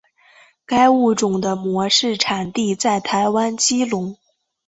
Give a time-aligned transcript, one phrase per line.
[0.65, 4.17] 该物种的模式产地在台湾基隆。